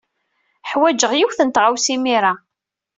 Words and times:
Ḥwajeɣ 0.69 1.11
yiwet 1.15 1.39
n 1.43 1.49
tɣawsa 1.49 1.89
imir-a. 1.95 2.33